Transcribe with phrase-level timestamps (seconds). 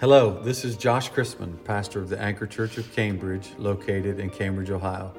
[0.00, 4.70] Hello, this is Josh Chrisman, pastor of the Anchor Church of Cambridge, located in Cambridge,
[4.70, 5.12] Ohio.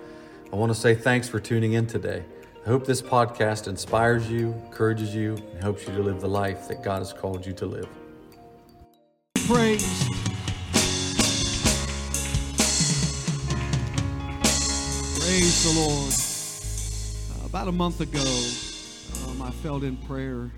[0.53, 2.23] I want to say thanks for tuning in today.
[2.65, 6.69] I hope this podcast inspires you, encourages you, and helps you to live the life
[6.69, 7.89] that God has called you to live.
[9.47, 10.07] Praise.
[15.19, 17.43] Praise the Lord.
[17.43, 18.23] Uh, about a month ago,
[19.27, 20.49] um, I felt in prayer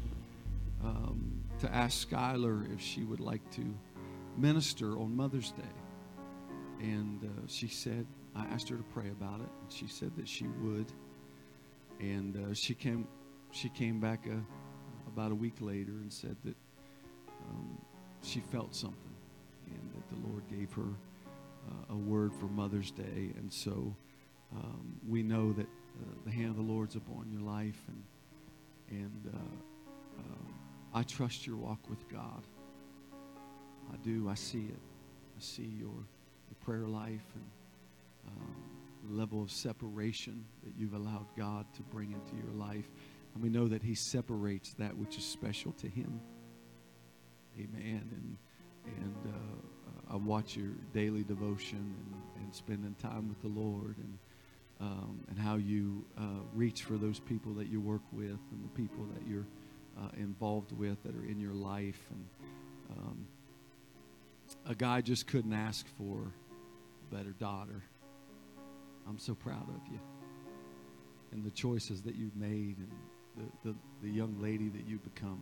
[0.83, 3.63] um, to ask Skylar if she would like to
[4.41, 5.63] minister on Mother's Day.
[6.79, 10.27] And uh, she said, I asked her to pray about it, and she said that
[10.27, 10.91] she would.
[11.99, 13.07] And uh, she came,
[13.51, 14.41] she came back a,
[15.07, 16.55] about a week later and said that
[17.49, 17.77] um,
[18.23, 19.15] she felt something,
[19.67, 20.89] and that the Lord gave her
[21.69, 23.33] uh, a word for Mother's Day.
[23.37, 23.95] And so
[24.55, 28.03] um, we know that uh, the hand of the Lord's upon your life, and
[28.89, 30.53] and uh, um,
[30.93, 32.43] I trust your walk with God.
[33.91, 34.29] I do.
[34.29, 34.79] I see it.
[35.37, 37.45] I see your, your prayer life and
[38.27, 38.55] um,
[39.09, 42.89] the level of separation that you've allowed God to bring into your life.
[43.33, 46.19] And we know that He separates that which is special to Him.
[47.57, 48.09] Amen.
[48.11, 48.37] And
[48.97, 54.17] and uh, I watch your daily devotion and, and spending time with the Lord and
[54.81, 58.69] um, and how you uh, reach for those people that you work with and the
[58.69, 59.45] people that you're
[59.99, 62.25] uh, involved with that are in your life and
[62.97, 63.27] um,
[64.67, 66.31] a guy just couldn't ask for
[67.11, 67.83] a better daughter.
[69.07, 69.99] I'm so proud of you
[71.31, 72.91] and the choices that you've made and
[73.37, 75.41] the, the, the young lady that you've become.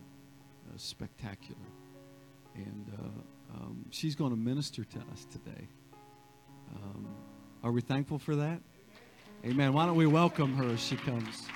[0.70, 1.58] Uh, spectacular.
[2.54, 5.68] And uh, um, she's going to minister to us today.
[6.76, 7.08] Um,
[7.64, 8.60] are we thankful for that?
[9.46, 9.74] Amen.
[9.74, 11.48] Why don't we welcome her as she comes?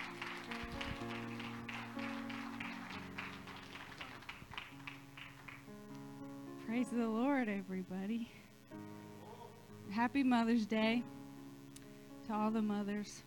[6.83, 8.29] Praise the Lord, everybody.
[9.89, 11.01] Happy Mother's Day
[12.27, 13.23] to all the mothers.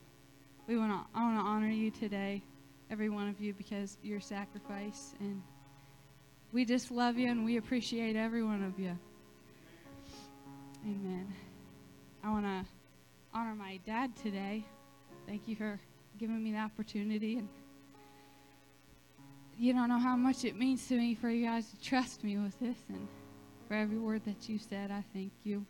[0.66, 2.42] We want to I want to honor you today,
[2.90, 5.42] every one of you because your sacrifice and
[6.52, 8.98] we just love you and we appreciate every one of you.
[10.84, 11.32] Amen.
[12.22, 12.66] I want to
[13.32, 14.66] honor my dad today.
[15.26, 15.80] Thank you for
[16.18, 17.48] giving me the opportunity and
[19.56, 22.36] you don't know how much it means to me for you guys to trust me
[22.36, 23.08] with this and
[23.66, 24.90] for every word that you said.
[24.90, 25.64] I thank you.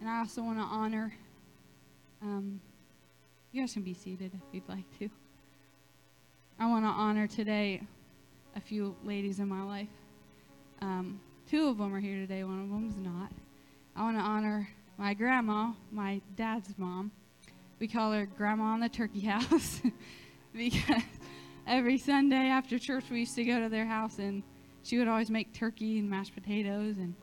[0.00, 1.14] And I also want to honor,
[2.22, 2.60] um,
[3.52, 5.08] you guys can be seated if you'd like to.
[6.58, 7.82] I want to honor today
[8.54, 9.88] a few ladies in my life.
[10.82, 13.30] Um, two of them are here today, one of them's not.
[13.94, 17.12] I want to honor my grandma, my dad's mom.
[17.78, 19.82] We call her Grandma on the Turkey House
[20.54, 21.02] because
[21.66, 24.42] every Sunday after church we used to go to their house and
[24.86, 27.14] she would always make turkey and mashed potatoes and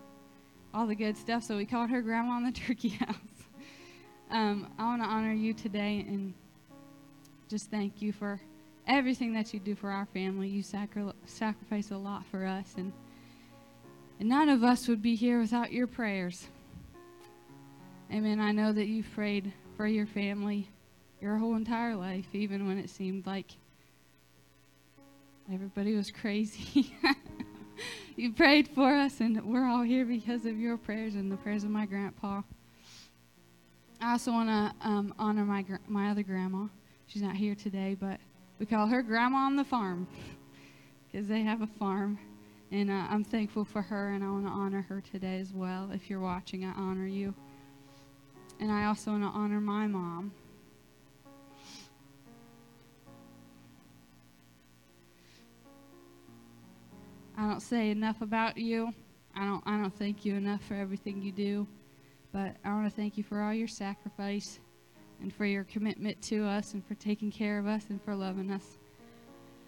[0.73, 1.43] all the good stuff.
[1.43, 3.15] So we called her Grandma on the Turkey House.
[4.29, 6.33] Um, I want to honor you today and
[7.49, 8.41] just thank you for
[8.87, 10.49] everything that you do for our family.
[10.49, 12.91] You sacri- sacrifice a lot for us, and
[14.19, 16.47] and none of us would be here without your prayers.
[18.11, 18.39] Amen.
[18.39, 20.67] I know that you've prayed for your family
[21.23, 23.53] your whole entire life, even when it seemed like
[25.51, 26.93] everybody was crazy.
[28.15, 31.63] you prayed for us, and we're all here because of your prayers and the prayers
[31.63, 32.41] of my grandpa.
[34.01, 36.67] I also want to um, honor my my other grandma.
[37.07, 38.19] She's not here today, but
[38.59, 40.07] we call her Grandma on the farm
[41.11, 42.19] because they have a farm.
[42.71, 45.89] And uh, I'm thankful for her, and I want to honor her today as well.
[45.93, 47.33] If you're watching, I honor you.
[48.59, 50.31] And I also want to honor my mom.
[57.37, 58.93] I don't say enough about you.
[59.35, 61.67] I don't I don't thank you enough for everything you do.
[62.31, 64.59] But I want to thank you for all your sacrifice
[65.21, 68.51] and for your commitment to us and for taking care of us and for loving
[68.51, 68.77] us.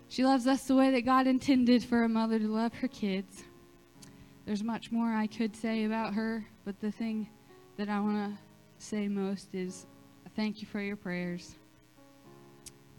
[0.09, 3.43] She loves us the way that God intended for a mother to love her kids.
[4.45, 7.27] There's much more I could say about her, but the thing
[7.77, 9.88] that I want to say most is
[10.35, 11.56] thank you for your prayers,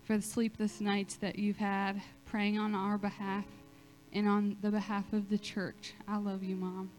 [0.03, 3.45] for the sleepless nights that you've had praying on our behalf
[4.17, 5.93] and on the behalf of the church.
[6.09, 6.91] I love you, Mom.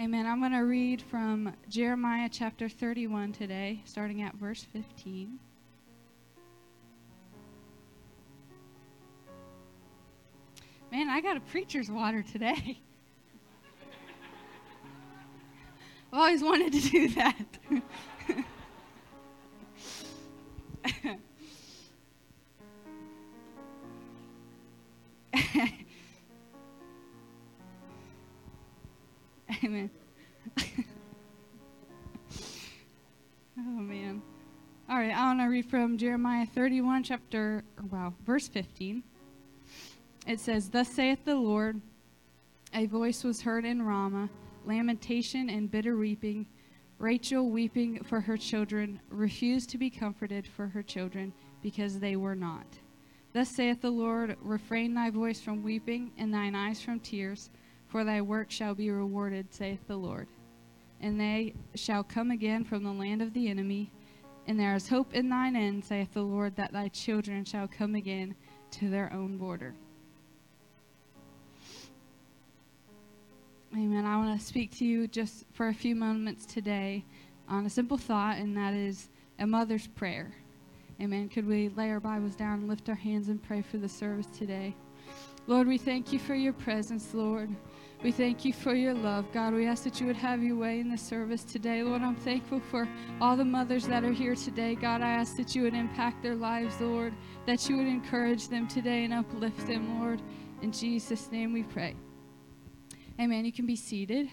[0.00, 0.26] Amen.
[0.26, 5.38] I'm going to read from Jeremiah chapter 31 today, starting at verse 15.
[10.90, 12.80] Man, I got a preacher's water today.
[16.12, 17.36] I've always wanted to do that.
[29.64, 29.90] Amen.
[33.58, 34.22] oh man.
[34.88, 39.04] All right, I want to read from Jeremiah 31, chapter, wow, verse 15.
[40.26, 41.80] It says, Thus saith the Lord,
[42.74, 44.28] a voice was heard in Ramah,
[44.64, 46.46] lamentation and bitter weeping.
[46.98, 52.34] Rachel weeping for her children, refused to be comforted for her children, because they were
[52.34, 52.66] not.
[53.32, 57.48] Thus saith the Lord, Refrain thy voice from weeping, and thine eyes from tears,
[57.88, 60.28] for thy work shall be rewarded, saith the Lord.
[61.00, 63.90] And they shall come again from the land of the enemy,
[64.46, 67.94] and there is hope in thine end, saith the Lord, that thy children shall come
[67.94, 68.34] again
[68.72, 69.74] to their own border.
[73.72, 74.04] Amen.
[74.04, 77.04] I want to speak to you just for a few moments today
[77.48, 80.34] on a simple thought, and that is a mother's prayer.
[81.00, 81.28] Amen.
[81.28, 84.26] Could we lay our Bibles down and lift our hands and pray for the service
[84.36, 84.74] today?
[85.46, 87.48] Lord, we thank you for your presence, Lord.
[88.02, 89.26] We thank you for your love.
[89.32, 91.84] God, we ask that you would have your way in the service today.
[91.84, 92.88] Lord, I'm thankful for
[93.20, 94.74] all the mothers that are here today.
[94.74, 97.14] God, I ask that you would impact their lives, Lord,
[97.46, 100.20] that you would encourage them today and uplift them, Lord.
[100.60, 101.94] In Jesus' name we pray.
[103.20, 103.44] Amen.
[103.44, 104.30] You can be seated.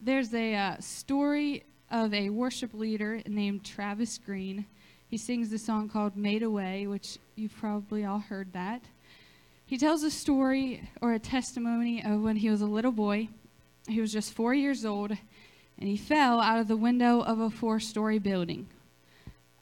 [0.00, 4.66] There's a uh, story of a worship leader named Travis Greene.
[5.08, 8.82] He sings the song called Made a Way, which you've probably all heard that.
[9.66, 13.28] He tells a story or a testimony of when he was a little boy.
[13.88, 17.50] He was just four years old, and he fell out of the window of a
[17.50, 18.68] four story building.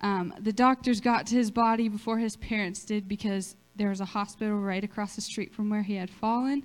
[0.02, 4.06] Um, the doctors got to his body before his parents did because there was a
[4.06, 6.64] hospital right across the street from where he had fallen.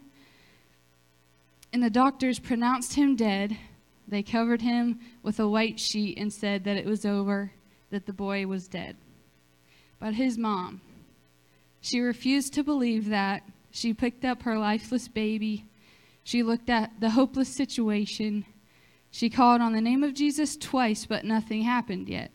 [1.74, 3.58] And the doctors pronounced him dead.
[4.08, 7.52] They covered him with a white sheet and said that it was over,
[7.90, 8.98] that the boy was dead.
[10.00, 10.82] But his mom,
[11.80, 13.44] she refused to believe that.
[13.72, 15.66] She picked up her lifeless baby.
[16.24, 18.46] She looked at the hopeless situation.
[19.12, 22.32] She called on the name of Jesus twice, but nothing happened yet.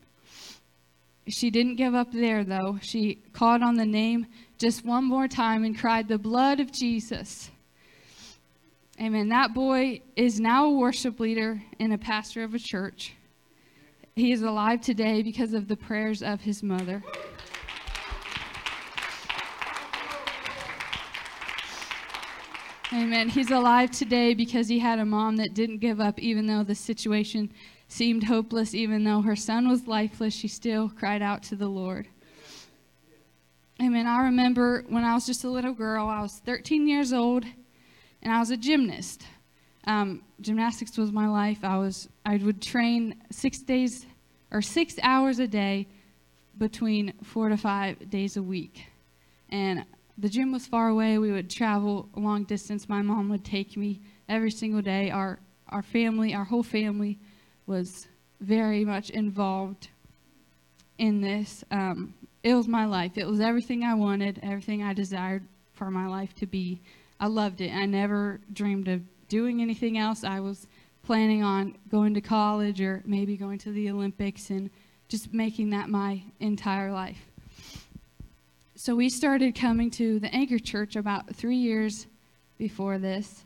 [1.28, 2.78] She didn't give up there, though.
[2.82, 4.26] She called on the name
[4.58, 7.50] just one more time and cried, The blood of Jesus.
[9.00, 9.28] Amen.
[9.28, 13.14] That boy is now a worship leader and a pastor of a church.
[14.14, 17.02] He is alive today because of the prayers of his mother.
[22.96, 23.28] Amen.
[23.28, 26.74] He's alive today because he had a mom that didn't give up, even though the
[26.74, 27.52] situation
[27.88, 32.08] seemed hopeless, even though her son was lifeless, she still cried out to the Lord.
[33.82, 34.06] Amen.
[34.06, 37.44] I remember when I was just a little girl, I was 13 years old,
[38.22, 39.26] and I was a gymnast.
[39.86, 41.58] Um, gymnastics was my life.
[41.64, 44.06] I was I would train six days
[44.50, 45.86] or six hours a day,
[46.56, 48.86] between four to five days a week,
[49.50, 49.84] and
[50.18, 51.18] the gym was far away.
[51.18, 52.88] We would travel a long distance.
[52.88, 55.10] My mom would take me every single day.
[55.10, 57.18] Our our family, our whole family,
[57.66, 58.06] was
[58.40, 59.88] very much involved
[60.98, 61.64] in this.
[61.70, 63.18] Um, it was my life.
[63.18, 65.42] It was everything I wanted, everything I desired
[65.72, 66.80] for my life to be.
[67.18, 67.72] I loved it.
[67.72, 70.22] I never dreamed of doing anything else.
[70.22, 70.66] I was
[71.02, 74.70] planning on going to college or maybe going to the Olympics and
[75.08, 77.30] just making that my entire life.
[78.86, 82.06] So we started coming to the Anchor Church about three years
[82.56, 83.44] before this.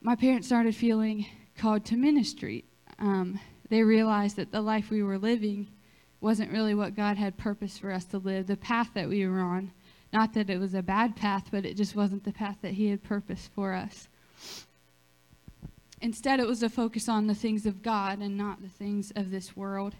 [0.00, 1.26] My parents started feeling
[1.58, 2.62] called to ministry.
[3.00, 5.66] Um, they realized that the life we were living
[6.20, 9.40] wasn't really what God had purpose for us to live, the path that we were
[9.40, 9.72] on.
[10.12, 12.90] Not that it was a bad path, but it just wasn't the path that He
[12.90, 14.06] had purpose for us.
[16.00, 19.32] Instead, it was a focus on the things of God and not the things of
[19.32, 19.96] this world.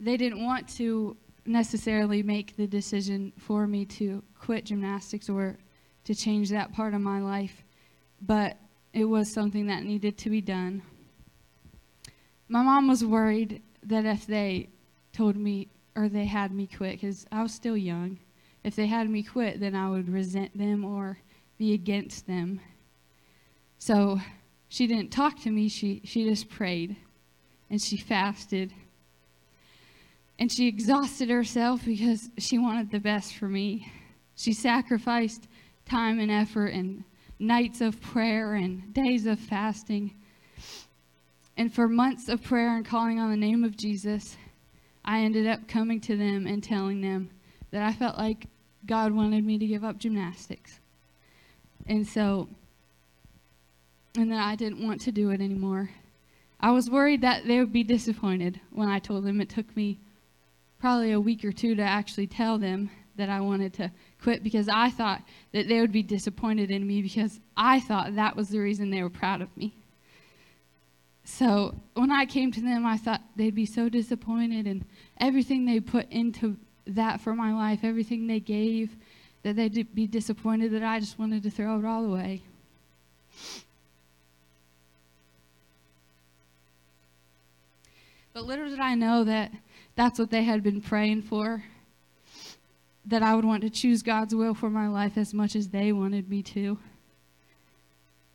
[0.00, 5.56] They didn't want to necessarily make the decision for me to quit gymnastics or
[6.04, 7.64] to change that part of my life,
[8.20, 8.56] but
[8.92, 10.82] it was something that needed to be done.
[12.48, 14.70] My mom was worried that if they
[15.12, 18.18] told me or they had me quit because I was still young.
[18.62, 21.18] If they had me quit, then I would resent them or
[21.56, 22.60] be against them.
[23.78, 24.20] So
[24.68, 26.96] she didn't talk to me, she, she just prayed
[27.70, 28.72] and she fasted.
[30.38, 33.90] And she exhausted herself because she wanted the best for me.
[34.34, 35.48] She sacrificed
[35.86, 37.04] time and effort and
[37.38, 40.14] nights of prayer and days of fasting.
[41.56, 44.36] And for months of prayer and calling on the name of Jesus,
[45.04, 47.30] I ended up coming to them and telling them
[47.70, 48.46] that I felt like
[48.84, 50.80] God wanted me to give up gymnastics.
[51.86, 52.48] And so
[54.16, 55.90] and that I didn't want to do it anymore.
[56.58, 59.40] I was worried that they would be disappointed when I told them.
[59.40, 60.00] It took me
[60.78, 63.90] probably a week or two to actually tell them that I wanted to
[64.22, 68.36] quit because I thought that they would be disappointed in me because I thought that
[68.36, 69.74] was the reason they were proud of me.
[71.24, 74.84] So when I came to them, I thought they'd be so disappointed and
[75.18, 76.56] everything they put into
[76.86, 78.94] that for my life, everything they gave,
[79.42, 82.42] that they'd be disappointed that I just wanted to throw it all away.
[88.32, 89.50] But little did I know that
[89.96, 91.64] that's what they had been praying for.
[93.06, 95.92] That I would want to choose God's will for my life as much as they
[95.92, 96.78] wanted me to.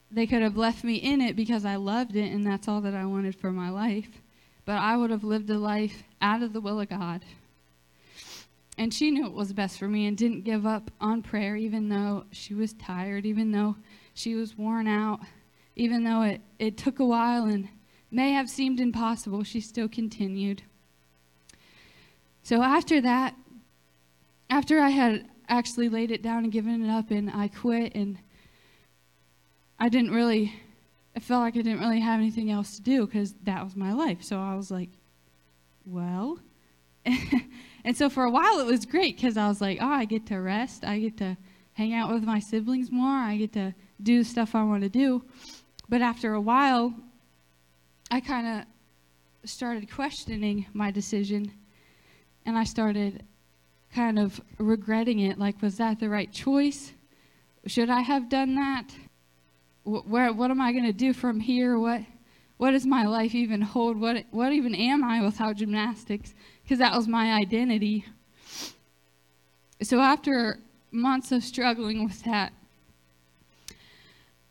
[0.09, 2.95] They could have left me in it because I loved it and that's all that
[2.95, 4.09] I wanted for my life.
[4.65, 7.21] But I would have lived a life out of the will of God.
[8.77, 11.89] And she knew it was best for me and didn't give up on prayer, even
[11.89, 13.75] though she was tired, even though
[14.13, 15.19] she was worn out,
[15.75, 17.69] even though it, it took a while and
[18.09, 20.63] may have seemed impossible, she still continued.
[22.43, 23.35] So after that,
[24.49, 28.17] after I had actually laid it down and given it up and I quit and
[29.79, 30.53] I didn't really
[31.15, 33.91] I felt like I didn't really have anything else to do because that was my
[33.91, 34.23] life.
[34.23, 34.89] So I was like,
[35.85, 36.39] well,
[37.83, 40.25] and so for a while it was great because I was like, oh, I get
[40.27, 41.35] to rest, I get to
[41.73, 45.23] hang out with my siblings more, I get to do stuff I want to do.
[45.89, 46.93] But after a while,
[48.09, 51.51] I kind of started questioning my decision
[52.45, 53.23] and I started
[53.93, 55.37] kind of regretting it.
[55.37, 56.93] Like, was that the right choice?
[57.65, 58.85] Should I have done that?
[59.83, 61.77] Where, what am I going to do from here?
[61.77, 62.01] What,
[62.57, 63.99] what does my life even hold?
[63.99, 66.33] What, what even am I without gymnastics?
[66.63, 68.05] Because that was my identity.
[69.81, 70.59] So after
[70.91, 72.53] months of struggling with that,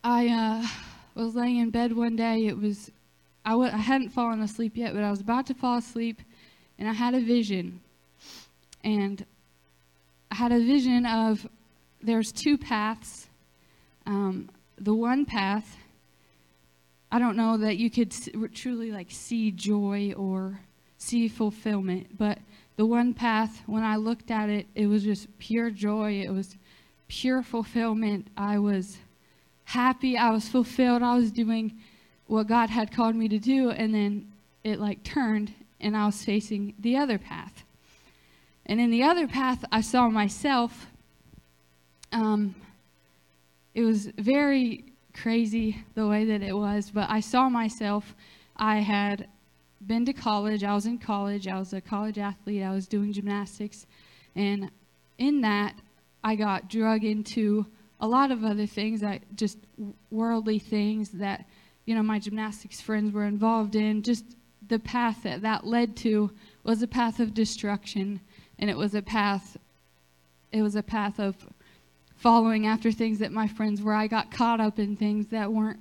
[0.02, 0.66] I uh,
[1.14, 2.46] was laying in bed one day.
[2.46, 2.90] It was
[3.44, 6.20] I w- I hadn't fallen asleep yet, but I was about to fall asleep,
[6.80, 7.80] and I had a vision.
[8.82, 9.24] And
[10.30, 11.46] I had a vision of
[12.02, 13.28] there's two paths.
[14.06, 15.76] Um, the one path,
[17.12, 18.14] I don't know that you could
[18.54, 20.60] truly like see joy or
[20.96, 22.38] see fulfillment, but
[22.76, 26.22] the one path, when I looked at it, it was just pure joy.
[26.22, 26.56] It was
[27.08, 28.28] pure fulfillment.
[28.38, 28.96] I was
[29.64, 30.16] happy.
[30.16, 31.02] I was fulfilled.
[31.02, 31.78] I was doing
[32.26, 34.32] what God had called me to do, and then
[34.64, 37.64] it like turned and I was facing the other path.
[38.66, 40.86] And in the other path, I saw myself.
[42.12, 42.54] Um,
[43.74, 44.84] it was very
[45.14, 48.14] crazy the way that it was, but I saw myself.
[48.56, 49.28] I had
[49.86, 53.12] been to college, I was in college, I was a college athlete, I was doing
[53.12, 53.86] gymnastics,
[54.36, 54.70] and
[55.18, 55.74] in that,
[56.22, 57.66] I got drug into
[57.98, 59.58] a lot of other things that just
[60.10, 61.46] worldly things that
[61.90, 64.24] you know, my gymnastics friends were involved in, just
[64.70, 66.30] the path that that led to
[66.64, 68.20] was a path of destruction.
[68.58, 69.58] And it was a path,
[70.52, 71.36] it was a path of
[72.16, 73.94] following after things that my friends were.
[73.94, 75.80] I got caught up in things that weren't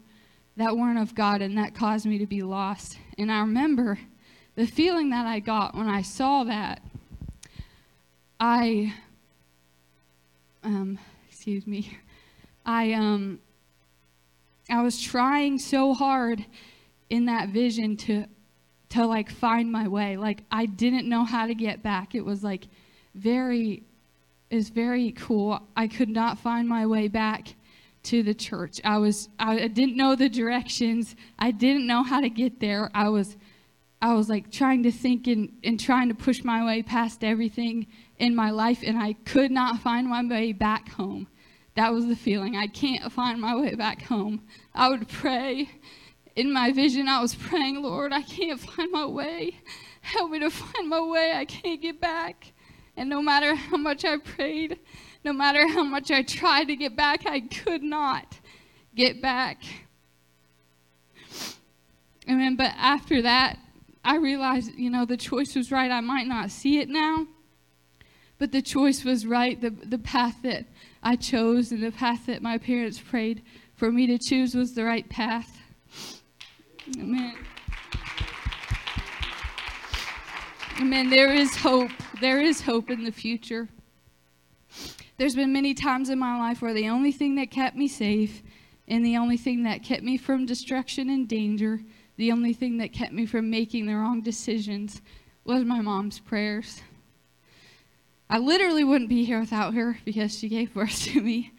[0.58, 2.98] that weren't of God and that caused me to be lost.
[3.18, 3.98] And I remember
[4.56, 6.82] the feeling that I got when I saw that.
[8.40, 8.94] I
[10.64, 11.98] um excuse me.
[12.66, 13.40] I um
[14.70, 16.46] I was trying so hard
[17.10, 18.26] in that vision to
[18.90, 20.18] to like find my way.
[20.18, 22.16] Like I didn't know how to get back.
[22.16, 22.68] It was like
[23.16, 23.84] very
[24.50, 25.62] is very cool.
[25.78, 27.54] I could not find my way back
[28.02, 28.82] to the church.
[28.84, 31.16] I was I didn't know the directions.
[31.38, 32.90] I didn't know how to get there.
[32.94, 33.38] I was
[34.02, 37.88] I was like trying to think and, and trying to push my way past everything
[38.18, 41.28] in my life and I could not find my way back home.
[41.76, 42.56] That was the feeling.
[42.56, 44.42] I can't find my way back home.
[44.74, 45.70] I would pray.
[46.40, 49.60] In my vision, I was praying, Lord, I can't find my way.
[50.00, 51.34] Help me to find my way.
[51.34, 52.54] I can't get back.
[52.96, 54.80] And no matter how much I prayed,
[55.26, 58.40] no matter how much I tried to get back, I could not
[58.96, 59.58] get back.
[62.30, 62.56] Amen.
[62.56, 63.60] But after that,
[64.06, 65.92] I realized, you know, the choice was right.
[65.92, 67.28] I might not see it now,
[68.38, 69.60] but the choice was right.
[69.60, 70.68] The, the path that
[71.04, 73.44] I chose and the path that my parents prayed
[73.76, 75.59] for me to choose was the right path.
[76.98, 77.36] Amen.
[80.80, 81.10] Amen.
[81.10, 81.92] There is hope.
[82.22, 83.68] There is hope in the future.
[85.18, 88.42] There's been many times in my life where the only thing that kept me safe
[88.88, 91.82] and the only thing that kept me from destruction and danger,
[92.16, 95.02] the only thing that kept me from making the wrong decisions
[95.44, 96.82] was my mom's prayers.
[98.30, 101.52] I literally wouldn't be here without her because she gave birth to me.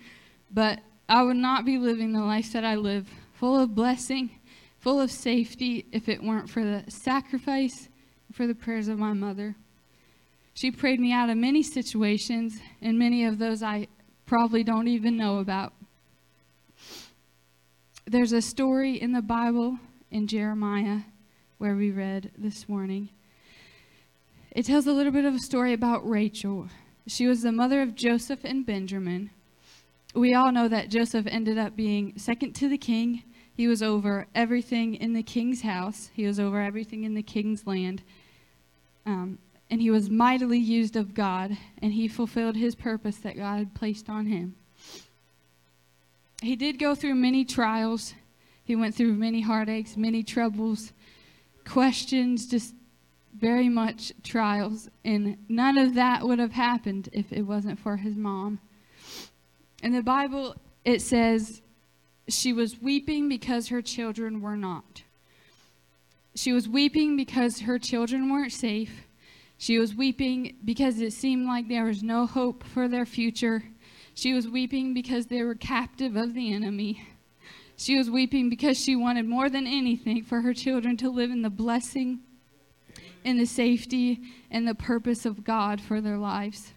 [0.50, 4.30] But I would not be living the life that I live full of blessing,
[4.80, 7.88] full of safety if it weren't for the sacrifice,
[8.32, 9.54] for the prayers of my mother.
[10.54, 13.88] She prayed me out of many situations, and many of those I
[14.26, 15.72] probably don't even know about.
[18.06, 19.78] There's a story in the Bible
[20.10, 21.00] in Jeremiah
[21.58, 23.10] where we read this morning.
[24.50, 26.68] It tells a little bit of a story about Rachel.
[27.06, 29.30] She was the mother of Joseph and Benjamin.
[30.14, 33.22] We all know that Joseph ended up being second to the king.
[33.60, 37.66] He was over everything in the king's house, he was over everything in the king's
[37.66, 38.02] land.
[39.04, 39.36] Um,
[39.68, 43.74] and he was mightily used of God, and he fulfilled his purpose that God had
[43.74, 44.54] placed on him.
[46.40, 48.14] He did go through many trials.
[48.64, 50.94] He went through many heartaches, many troubles,
[51.66, 52.74] questions, just
[53.38, 54.88] very much trials.
[55.04, 58.58] And none of that would have happened if it wasn't for his mom.
[59.82, 61.60] In the Bible, it says
[62.32, 65.02] she was weeping because her children were not.
[66.34, 69.06] She was weeping because her children weren't safe.
[69.58, 73.64] She was weeping because it seemed like there was no hope for their future.
[74.14, 77.06] She was weeping because they were captive of the enemy.
[77.76, 81.42] She was weeping because she wanted more than anything for her children to live in
[81.42, 82.20] the blessing,
[83.25, 84.20] in the safety,
[84.50, 86.75] and the purpose of God for their lives.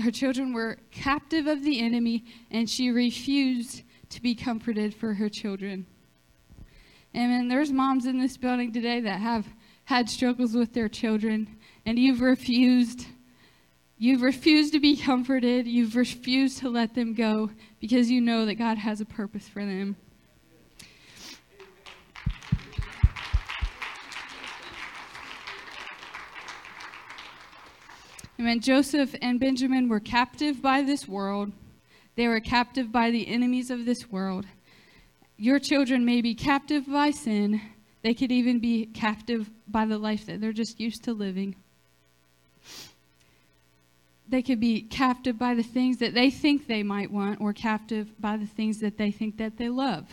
[0.00, 5.28] Her children were captive of the enemy, and she refused to be comforted for her
[5.28, 5.86] children.
[7.14, 9.46] And there's moms in this building today that have
[9.84, 13.06] had struggles with their children and you've refused
[13.98, 15.66] you've refused to be comforted.
[15.66, 19.64] You've refused to let them go because you know that god has a purpose for
[19.64, 19.96] them
[28.40, 28.60] Amen.
[28.60, 31.52] Joseph and Benjamin were captive by this world.
[32.16, 34.46] They were captive by the enemies of this world.
[35.36, 37.60] Your children may be captive by sin,
[38.00, 41.54] they could even be captive by the life that they're just used to living.
[44.26, 48.18] They could be captive by the things that they think they might want or captive
[48.18, 50.08] by the things that they think that they love.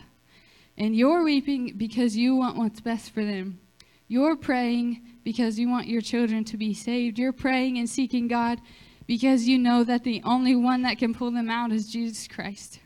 [0.78, 3.62] And you're weeping because you want what's best for them.
[4.08, 7.20] You're praying because you want your children to be saved.
[7.20, 8.62] You're praying and seeking God
[9.06, 12.80] because you know that the only one that can pull them out is Jesus Christ.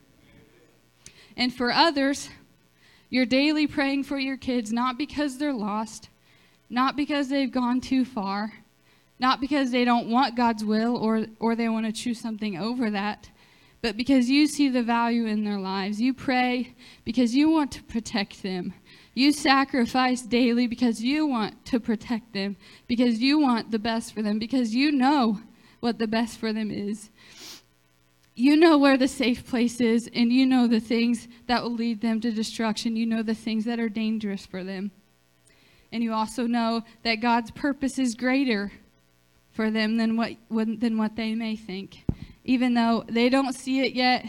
[1.38, 2.30] And for others,
[3.10, 6.10] you're daily praying for your kids, not because they're lost,
[6.70, 8.54] not because they've gone too far,
[9.20, 12.90] not because they don't want God's will or, or they want to choose something over
[12.90, 13.30] that,
[13.82, 16.00] but because you see the value in their lives.
[16.00, 18.74] You pray because you want to protect them.
[19.13, 22.56] You sacrifice daily because you want to protect them,
[22.88, 25.41] because you want the best for them, because you know
[25.80, 27.10] what the best for them is
[28.36, 32.02] you know where the safe place is, and you know the things that will lead
[32.02, 32.96] them to destruction.
[32.96, 34.91] You know the things that are dangerous for them.
[35.91, 38.72] And you also know that God's purpose is greater
[39.52, 42.06] for them than what, than what they may think.
[42.43, 44.25] Even though they don't see it yet,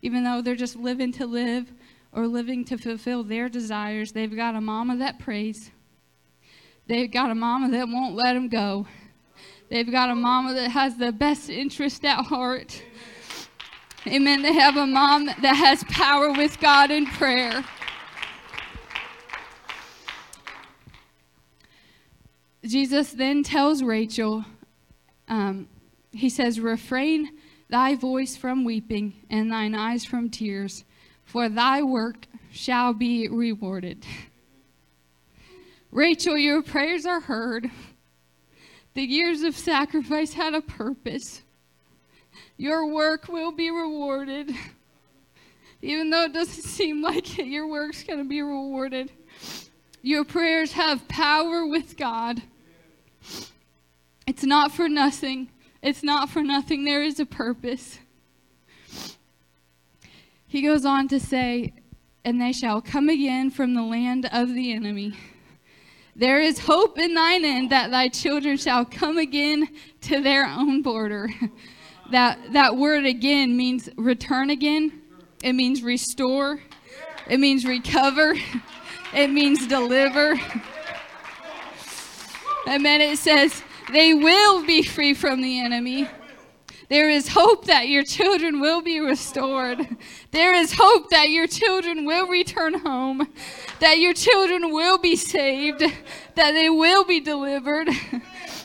[0.00, 1.72] even though they're just living to live
[2.12, 5.70] or living to fulfill their desires, they've got a mama that prays.
[6.86, 8.86] They've got a mama that won't let them go.
[9.68, 12.82] They've got a mama that has the best interest at heart.
[14.06, 14.42] Amen.
[14.42, 17.64] They have a mom that has power with God in prayer.
[22.64, 24.44] Jesus then tells Rachel,
[25.28, 25.68] um,
[26.10, 27.30] he says, Refrain
[27.72, 30.84] thy voice from weeping and thine eyes from tears,
[31.24, 34.04] for thy work shall be rewarded.
[35.90, 37.70] Rachel, your prayers are heard.
[38.92, 41.40] The years of sacrifice had a purpose.
[42.58, 44.54] Your work will be rewarded.
[45.80, 49.10] Even though it doesn't seem like it, your work's going to be rewarded.
[50.02, 52.42] Your prayers have power with God.
[54.26, 55.48] It's not for nothing.
[55.82, 56.84] It's not for nothing.
[56.84, 57.98] There is a purpose.
[60.46, 61.72] He goes on to say,
[62.24, 65.14] And they shall come again from the land of the enemy.
[66.14, 69.68] There is hope in thine end that thy children shall come again
[70.02, 71.30] to their own border.
[72.10, 75.00] That, that word again means return again,
[75.42, 76.60] it means restore,
[77.26, 78.34] it means recover,
[79.14, 80.38] it means deliver.
[82.68, 83.00] Amen.
[83.00, 86.08] It says, they will be free from the enemy.
[86.88, 89.96] There is hope that your children will be restored.
[90.30, 93.28] There is hope that your children will return home,
[93.80, 95.80] that your children will be saved,
[96.34, 97.88] that they will be delivered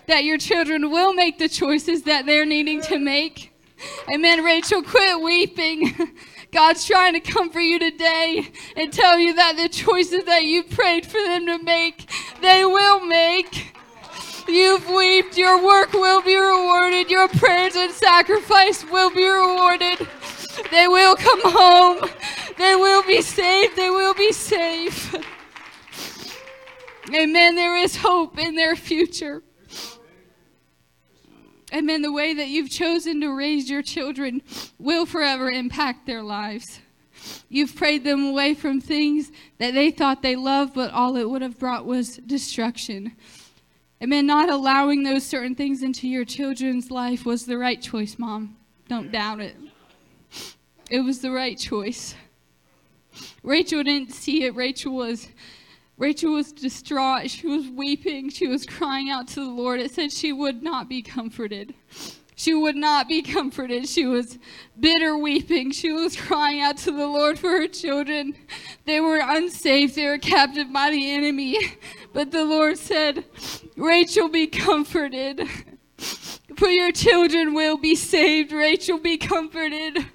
[0.08, 3.54] that your children will make the choices that they're needing to make.
[4.12, 4.44] Amen.
[4.44, 5.94] Rachel, quit weeping.
[6.52, 11.06] God's trying to comfort you today and tell you that the choices that you prayed
[11.06, 12.10] for them to make,
[12.42, 13.77] they will make.
[14.48, 20.08] You've wept, your work will be rewarded, your prayers and sacrifice will be rewarded.
[20.72, 22.10] They will come home,
[22.58, 25.16] they will be saved, they will be safe.
[27.14, 27.56] Amen.
[27.56, 29.42] There is hope in their future.
[31.74, 32.02] Amen.
[32.02, 34.42] The way that you've chosen to raise your children
[34.80, 36.80] will forever impact their lives.
[37.50, 41.42] You've prayed them away from things that they thought they loved, but all it would
[41.42, 43.16] have brought was destruction.
[44.02, 44.28] Amen.
[44.28, 48.56] Not allowing those certain things into your children's life was the right choice, Mom.
[48.88, 49.14] Don't mm.
[49.14, 49.56] doubt it.
[50.90, 52.16] It was the right choice.
[53.44, 54.56] Rachel didn't see it.
[54.56, 55.30] Rachel was
[55.98, 57.32] Rachel was distraught.
[57.32, 58.30] She was weeping.
[58.30, 59.80] She was crying out to the Lord.
[59.80, 61.74] It said she would not be comforted.
[62.36, 63.90] She would not be comforted.
[63.90, 64.38] She was
[64.80, 65.72] bitter weeping.
[65.72, 68.36] She was crying out to the Lord for her children.
[68.86, 69.96] They were unsafe.
[69.96, 71.58] They were captive by the enemy.
[72.14, 73.26] But the Lord said,
[73.76, 75.48] Rachel, be comforted.
[76.56, 78.52] For your children will be saved.
[78.52, 80.08] Rachel, be comforted.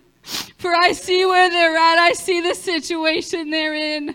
[0.58, 1.98] For I see where they're at.
[1.98, 4.14] I see the situation they're in.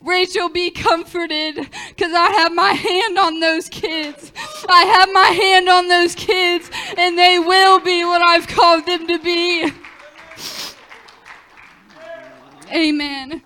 [0.00, 1.56] Rachel, be comforted
[1.88, 4.32] because I have my hand on those kids.
[4.68, 9.06] I have my hand on those kids, and they will be what I've called them
[9.06, 9.72] to be.
[12.72, 13.42] Amen.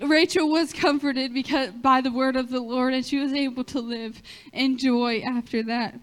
[0.00, 3.80] Rachel was comforted because by the word of the Lord, and she was able to
[3.80, 5.98] live in joy after that.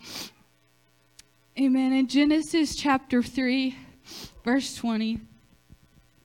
[1.57, 1.93] Amen.
[1.93, 3.77] In Genesis chapter 3,
[4.43, 5.21] verse 20,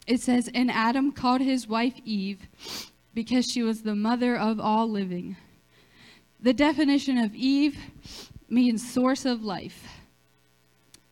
[0.08, 2.48] it says, And Adam called his wife Eve
[3.14, 5.36] because she was the mother of all living.
[6.40, 7.78] The definition of Eve
[8.48, 9.99] means source of life.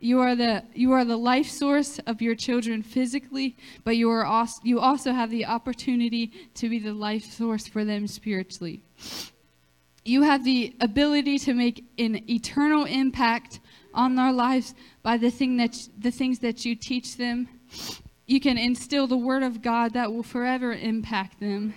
[0.00, 4.24] You are the you are the life source of your children physically, but you are
[4.24, 8.82] also, you also have the opportunity to be the life source for them spiritually.
[10.04, 13.58] You have the ability to make an eternal impact
[13.92, 17.48] on their lives by the thing that the things that you teach them.
[18.26, 21.74] You can instill the word of God that will forever impact them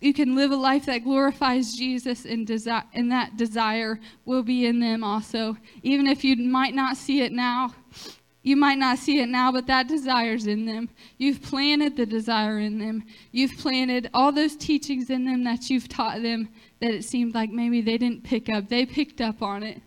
[0.00, 4.66] you can live a life that glorifies Jesus and, desi- and that desire will be
[4.66, 5.56] in them also.
[5.82, 7.74] Even if you might not see it now,
[8.42, 10.90] you might not see it now, but that desire's in them.
[11.16, 13.04] You've planted the desire in them.
[13.32, 17.50] You've planted all those teachings in them that you've taught them that it seemed like
[17.50, 18.68] maybe they didn't pick up.
[18.68, 19.80] They picked up on it.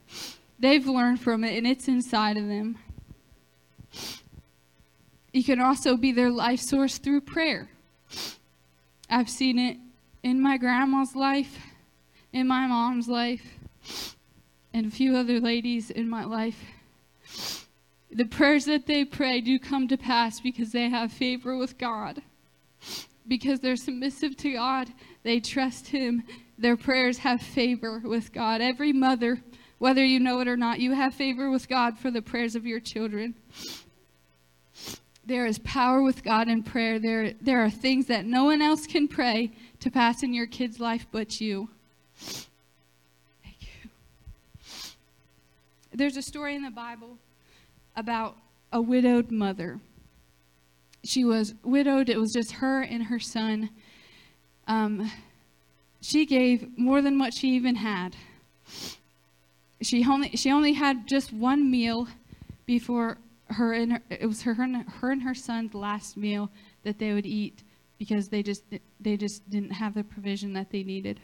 [0.58, 2.78] They've learned from it, and it's inside of them.
[5.32, 7.70] You can also be their life source through prayer.
[9.10, 9.78] I've seen it
[10.24, 11.58] in my grandma's life,
[12.34, 14.16] in my mom's life,
[14.74, 16.60] and a few other ladies in my life.
[18.12, 22.22] The prayers that they pray do come to pass because they have favor with God.
[23.28, 24.90] Because they're submissive to God,
[25.24, 26.24] they trust Him.
[26.58, 28.62] Their prayers have favor with God.
[28.62, 29.42] Every mother,
[29.78, 32.66] whether you know it or not, you have favor with God for the prayers of
[32.66, 33.36] your children.
[35.24, 36.98] There is power with God in prayer.
[36.98, 40.80] There, there are things that no one else can pray to pass in your kid's
[40.80, 41.70] life but you.
[42.16, 43.90] Thank you.
[45.94, 47.18] There's a story in the Bible
[47.96, 48.38] about
[48.72, 49.80] a widowed mother.
[51.04, 53.70] She was widowed, it was just her and her son.
[54.68, 55.12] Um,
[56.02, 58.16] she gave more than what she even had.
[59.82, 62.08] She only, she only had just one meal
[62.66, 66.50] before her and her, it was her, her and her and her son's last meal
[66.84, 67.64] that they would eat
[68.00, 68.64] because they just
[69.00, 71.20] they just didn't have the provision that they needed.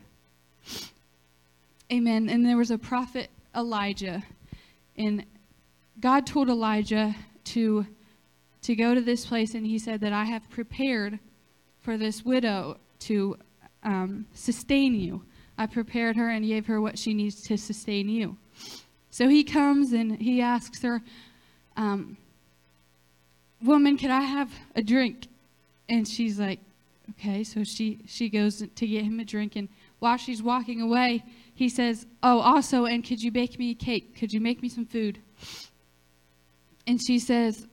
[1.92, 2.30] Amen.
[2.30, 4.22] And there was a prophet Elijah,
[4.98, 5.26] and
[6.00, 7.88] God told Elijah to
[8.62, 11.20] to go to this place, and he said that I have prepared
[11.82, 13.38] for this widow to
[13.84, 15.24] um, sustain you.
[15.58, 18.38] I prepared her and gave her what she needs to sustain you.
[19.12, 21.02] So he comes and he asks her,
[21.78, 22.18] um,
[23.64, 25.28] woman, can I have a drink?
[25.88, 26.60] And she's like,
[27.12, 27.44] okay.
[27.44, 29.56] So she, she goes to get him a drink.
[29.56, 29.70] And
[30.00, 34.18] while she's walking away, he says, oh, also, and could you bake me a cake?
[34.18, 35.20] Could you make me some food?
[36.88, 37.68] And she says,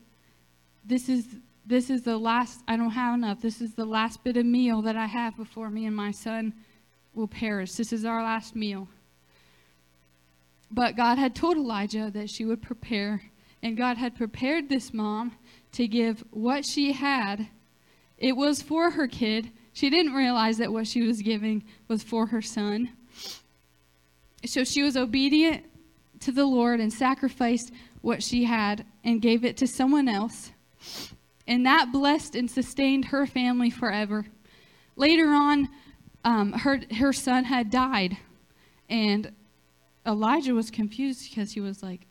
[0.84, 1.26] this is,
[1.66, 3.40] this is the last, I don't have enough.
[3.40, 6.54] This is the last bit of meal that I have before me and my son
[7.14, 7.72] will perish.
[7.72, 8.88] This is our last meal.
[10.70, 13.22] But God had told Elijah that she would prepare
[13.62, 15.36] and God had prepared this mom
[15.72, 17.48] to give what she had.
[18.22, 19.50] It was for her kid.
[19.72, 22.90] She didn't realize that what she was giving was for her son.
[24.46, 25.64] So she was obedient
[26.20, 30.52] to the Lord and sacrificed what she had and gave it to someone else.
[31.48, 34.24] And that blessed and sustained her family forever.
[34.94, 35.68] Later on,
[36.24, 38.16] um, her, her son had died.
[38.88, 39.32] And
[40.06, 42.06] Elijah was confused because he was like,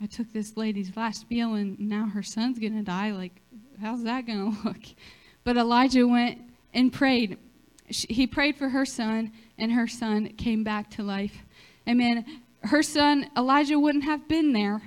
[0.00, 3.10] I took this lady's last meal and now her son's going to die.
[3.10, 3.40] Like,
[3.80, 4.82] how's that going to look?
[5.44, 6.40] But Elijah went
[6.74, 7.38] and prayed.
[7.86, 11.44] He prayed for her son, and her son came back to life.
[11.88, 12.24] Amen.
[12.62, 14.82] Her son, Elijah, wouldn't have been there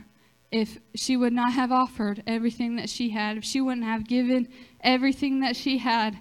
[0.51, 4.47] if she would not have offered everything that she had, if she wouldn't have given
[4.81, 6.17] everything that she had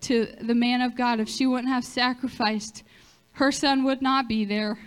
[0.00, 2.82] to the man of God, if she wouldn't have sacrificed,
[3.32, 4.78] her son would not be there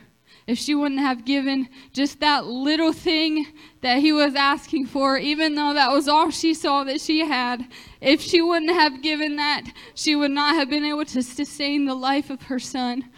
[0.48, 3.46] if she wouldn't have given just that little thing
[3.82, 7.68] that he was asking for, even though that was all she saw that she had,
[8.00, 11.94] if she wouldn't have given that, she would not have been able to sustain the
[11.94, 13.10] life of her son.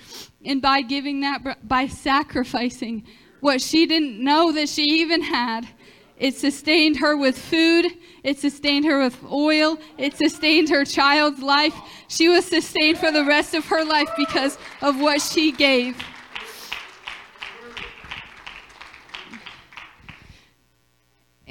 [0.43, 3.05] And by giving that, by sacrificing
[3.41, 5.67] what she didn't know that she even had,
[6.17, 7.85] it sustained her with food.
[8.23, 9.77] It sustained her with oil.
[9.97, 11.73] It sustained her child's life.
[12.09, 15.95] She was sustained for the rest of her life because of what she gave.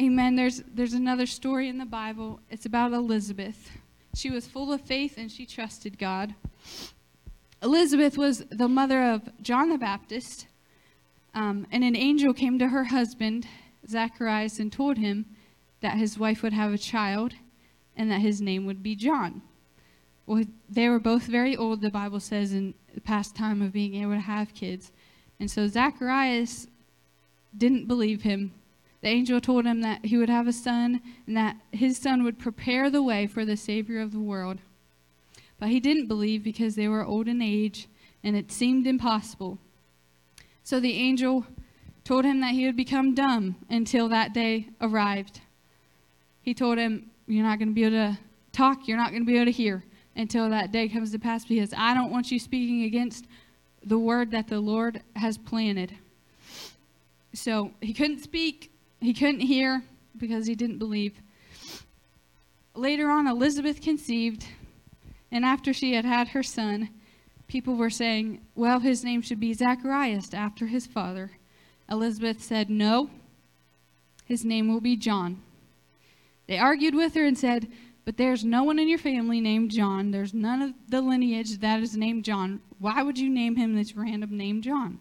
[0.00, 0.36] Amen.
[0.36, 2.38] There's, there's another story in the Bible.
[2.50, 3.70] It's about Elizabeth.
[4.14, 6.36] She was full of faith and she trusted God.
[7.64, 10.46] Elizabeth was the mother of John the Baptist,
[11.34, 13.48] um, and an angel came to her husband,
[13.88, 15.26] Zacharias, and told him
[15.80, 17.34] that his wife would have a child
[17.96, 19.42] and that his name would be John.
[20.26, 23.96] Well, they were both very old, the Bible says, in the past time of being
[23.96, 24.92] able to have kids.
[25.40, 26.68] And so Zacharias
[27.56, 28.52] didn't believe him
[29.00, 32.38] the angel told him that he would have a son and that his son would
[32.38, 34.58] prepare the way for the Savior of the world.
[35.58, 37.88] But he didn't believe because they were old in age
[38.24, 39.58] and it seemed impossible.
[40.64, 41.46] So the angel
[42.04, 45.40] told him that he would become dumb until that day arrived.
[46.42, 48.18] He told him, You're not going to be able to
[48.52, 49.84] talk, you're not going to be able to hear
[50.16, 53.26] until that day comes to pass because I don't want you speaking against
[53.84, 55.94] the word that the Lord has planted.
[57.34, 59.82] So he couldn't speak he couldn't hear
[60.16, 61.14] because he didn't believe.
[62.74, 64.46] Later on, Elizabeth conceived,
[65.30, 66.90] and after she had had her son,
[67.48, 71.32] people were saying, well, his name should be Zacharias after his father.
[71.90, 73.10] Elizabeth said, no,
[74.24, 75.42] his name will be John.
[76.46, 77.68] They argued with her and said,
[78.04, 80.10] but there's no one in your family named John.
[80.10, 82.60] There's none of the lineage that is named John.
[82.78, 85.00] Why would you name him this random name John?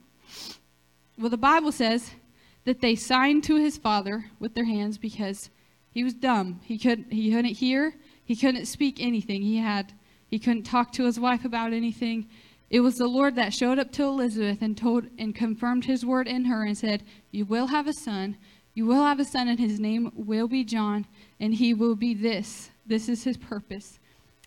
[1.18, 2.12] Well, the Bible says
[2.68, 5.50] that they signed to his father with their hands because
[5.90, 6.60] he was dumb.
[6.66, 9.42] He couldn't he couldn't hear, he couldn't speak anything.
[9.42, 9.94] He had
[10.30, 12.28] he couldn't talk to his wife about anything.
[12.70, 16.28] It was the Lord that showed up to Elizabeth and told and confirmed his word
[16.28, 18.36] in her and said, "You will have a son.
[18.74, 21.06] You will have a son and his name will be John
[21.40, 22.70] and he will be this.
[22.86, 23.98] This is his purpose."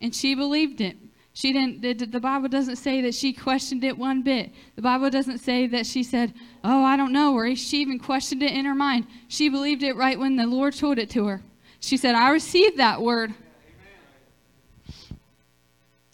[0.02, 0.98] And she believed it.
[1.32, 4.52] She didn't, the, the Bible doesn't say that she questioned it one bit.
[4.74, 8.42] The Bible doesn't say that she said, Oh, I don't know, or she even questioned
[8.42, 9.06] it in her mind.
[9.28, 11.42] She believed it right when the Lord told it to her.
[11.78, 13.32] She said, I received that word.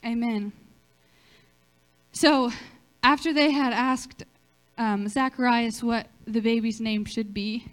[0.05, 0.23] Amen.
[0.23, 0.53] Amen.
[2.13, 2.53] So,
[3.03, 4.25] after they had asked
[4.79, 7.67] um, Zacharias what the baby's name should be,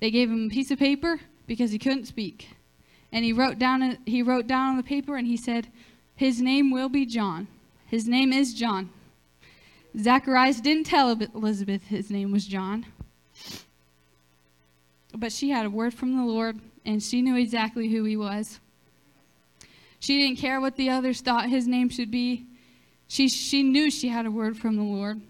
[0.00, 2.48] they gave him a piece of paper because he couldn't speak.
[3.12, 5.68] And he wrote down, he wrote down on the paper and he said,
[6.20, 7.48] his name will be John.
[7.86, 8.90] His name is John.
[9.98, 12.84] Zacharias didn't tell Elizabeth his name was John.
[15.14, 18.60] But she had a word from the Lord, and she knew exactly who he was.
[19.98, 22.44] She didn't care what the others thought his name should be.
[23.08, 25.22] She, she knew she had a word from the Lord.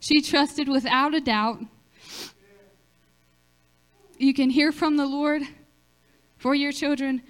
[0.00, 1.60] She trusted without a doubt.
[4.16, 5.42] You can hear from the Lord
[6.38, 7.20] for your children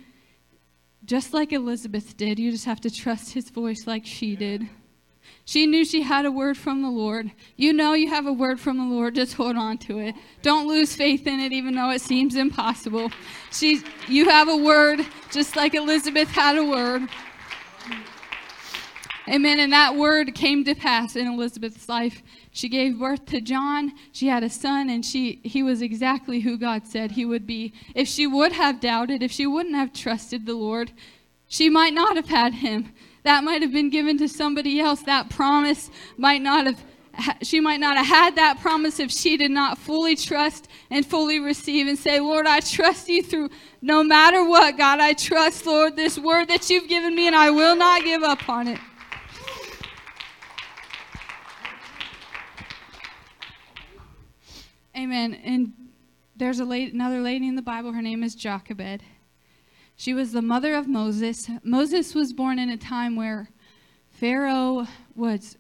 [1.09, 2.39] just like Elizabeth did.
[2.39, 4.69] You just have to trust his voice like she did.
[5.47, 7.33] She knew she had a word from the Lord.
[7.57, 9.15] You know you have a word from the Lord.
[9.15, 10.15] Just hold on to it.
[10.43, 13.11] Don't lose faith in it, even though it seems impossible.
[14.07, 17.09] You have a word, just like Elizabeth had a word.
[19.27, 19.59] Amen.
[19.61, 22.23] And that word came to pass in Elizabeth's life.
[22.59, 23.93] She gave birth to John.
[24.11, 27.73] She had a son, and she, he was exactly who God said he would be.
[27.95, 30.91] If she would have doubted, if she wouldn't have trusted the Lord,
[31.47, 32.93] she might not have had him.
[33.23, 35.03] That might have been given to somebody else.
[35.03, 36.85] That promise might not have
[37.43, 41.39] she might not have had that promise if she did not fully trust and fully
[41.39, 43.51] receive and say, Lord, I trust you through
[43.83, 44.99] no matter what, God.
[44.99, 48.49] I trust, Lord, this word that you've given me, and I will not give up
[48.49, 48.81] on it.
[54.99, 55.35] Amen.
[55.45, 55.73] And
[56.35, 57.93] there's a lady, another lady in the Bible.
[57.93, 59.05] Her name is Jochebed.
[59.95, 61.49] She was the mother of Moses.
[61.63, 63.49] Moses was born in a time where
[64.11, 65.57] Pharaoh was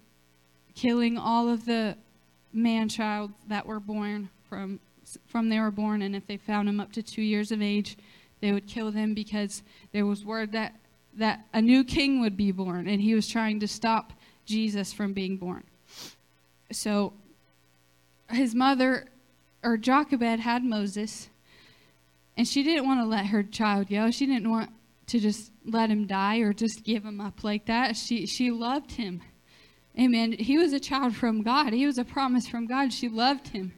[0.74, 1.96] killing all of the
[2.52, 4.80] man child that were born from
[5.26, 7.96] from they were born and if they found them up to 2 years of age
[8.40, 10.74] they would kill them because there was word that
[11.14, 14.12] that a new king would be born and he was trying to stop
[14.44, 15.64] Jesus from being born.
[16.72, 17.12] So
[18.30, 19.06] his mother
[19.62, 21.28] or Jochebed had Moses
[22.38, 24.12] and she didn't want to let her child go.
[24.12, 24.70] She didn't want
[25.08, 27.96] to just let him die or just give him up like that.
[27.96, 29.20] She she loved him.
[29.98, 30.32] Amen.
[30.32, 31.72] He was a child from God.
[31.72, 32.92] He was a promise from God.
[32.92, 33.72] She loved him.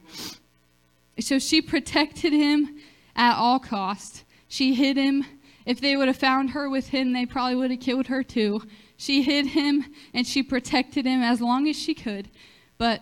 [1.19, 2.79] So she protected him
[3.17, 4.25] at all costs.
[4.47, 5.25] She hid him.
[5.65, 8.63] If they would have found her with him, they probably would have killed her too.
[8.99, 12.29] She hid him and she protected him as long as she could.
[12.77, 13.01] But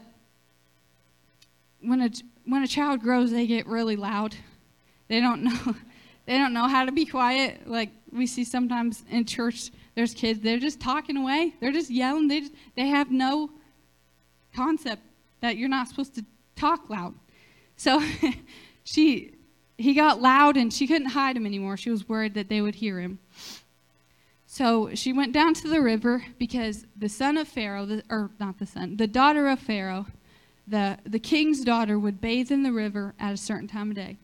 [1.80, 2.10] when a
[2.48, 4.34] when a child grows, they get really loud.
[5.08, 5.74] They don't know
[6.26, 7.68] they don't know how to be quiet.
[7.68, 11.54] Like we see sometimes in church, there's kids, they're just talking away.
[11.60, 12.28] They're just yelling.
[12.28, 13.50] They, just, they have no
[14.54, 15.02] concept
[15.40, 16.24] that you're not supposed to
[16.56, 17.14] talk loud.
[17.76, 18.02] So
[18.84, 19.34] she,
[19.76, 21.76] he got loud and she couldn't hide him anymore.
[21.76, 23.18] She was worried that they would hear him.
[24.46, 28.58] So she went down to the river because the son of Pharaoh, the, or not
[28.58, 30.06] the son, the daughter of Pharaoh,
[30.68, 34.18] the, the king's daughter would bathe in the river at a certain time of day.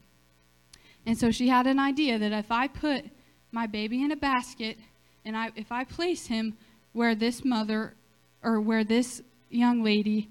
[1.06, 3.04] And so she had an idea that if I put
[3.52, 4.78] my baby in a basket
[5.24, 6.56] and I, if I place him
[6.92, 7.94] where this mother
[8.42, 10.30] or where this young lady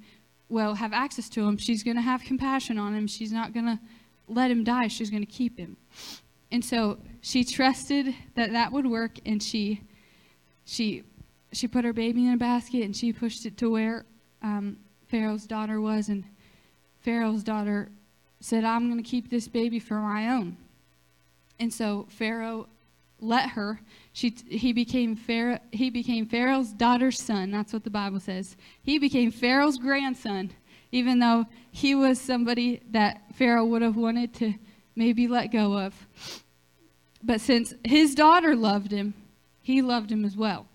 [0.50, 3.08] will have access to him, she's going to have compassion on him.
[3.08, 3.80] She's not going to
[4.28, 4.88] let him die.
[4.88, 5.78] She's going to keep him.
[6.52, 9.82] And so she trusted that that would work, and she
[10.66, 11.04] she
[11.52, 14.06] she put her baby in a basket and she pushed it to where
[14.44, 14.78] um,
[15.14, 16.24] Pharaoh's daughter was, and
[17.02, 17.92] Pharaoh's daughter
[18.40, 20.58] said, "I'm going to keep this baby for my own."
[21.60, 22.68] And so Pharaoh
[23.20, 23.80] let her.
[24.12, 27.52] She, he, became Pharaoh, he became Pharaoh's daughter's son.
[27.52, 28.58] That's what the Bible says.
[28.82, 30.50] He became Pharaoh's grandson,
[30.92, 34.56] even though he was somebody that Pharaoh would have wanted to
[34.96, 36.08] maybe let go of.
[37.22, 39.14] But since his daughter loved him,
[39.62, 40.66] he loved him as well.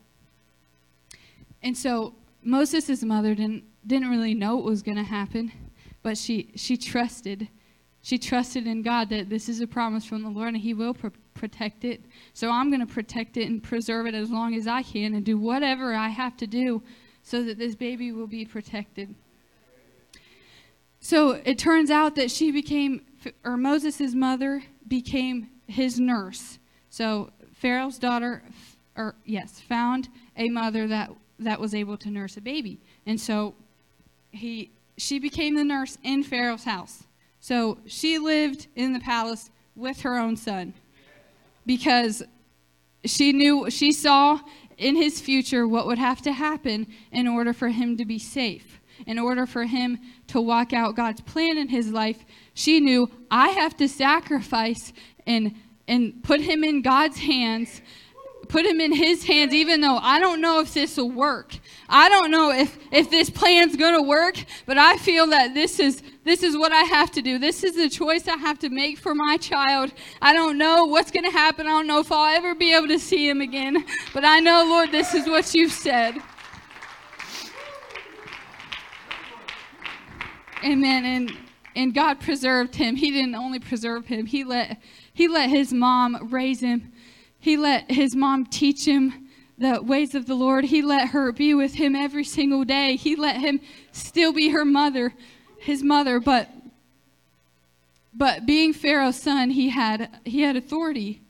[1.60, 5.50] And so Moses' mother didn't, didn't really know what was going to happen,
[6.02, 7.48] but she, she trusted
[8.08, 10.94] she trusted in God that this is a promise from the Lord and He will
[10.94, 12.04] pr- protect it.
[12.32, 15.24] So I'm going to protect it and preserve it as long as I can and
[15.24, 16.82] do whatever I have to do
[17.22, 19.14] so that this baby will be protected.
[21.00, 23.02] So it turns out that she became,
[23.44, 26.58] or Moses' mother became his nurse.
[26.90, 28.42] So Pharaoh's daughter,
[28.96, 32.80] or yes, found a mother that, that was able to nurse a baby.
[33.06, 33.54] And so
[34.30, 37.04] he, she became the nurse in Pharaoh's house.
[37.40, 40.74] So she lived in the palace with her own son
[41.64, 42.22] because
[43.04, 44.40] she knew, she saw
[44.76, 48.80] in his future what would have to happen in order for him to be safe,
[49.06, 52.24] in order for him to walk out God's plan in his life.
[52.54, 54.92] She knew, I have to sacrifice
[55.26, 55.54] and,
[55.86, 57.82] and put him in God's hands
[58.48, 61.58] put him in his hands even though i don't know if this will work.
[61.88, 65.78] I don't know if if this plan's going to work but i feel that this
[65.80, 67.38] is this is what i have to do.
[67.38, 69.92] This is the choice i have to make for my child.
[70.20, 71.66] I don't know what's going to happen.
[71.66, 74.64] I don't know if i'll ever be able to see him again but i know
[74.68, 76.16] lord this is what you've said.
[80.64, 81.04] Amen.
[81.04, 81.36] And
[81.76, 82.96] and god preserved him.
[82.96, 84.26] He didn't only preserve him.
[84.26, 84.82] He let
[85.12, 86.92] he let his mom raise him
[87.48, 90.64] he let his mom teach him the ways of the Lord.
[90.64, 92.94] He let her be with him every single day.
[92.94, 95.14] He let him still be her mother,
[95.58, 96.50] his mother, but
[98.12, 101.22] but being Pharaoh's son, he had he had authority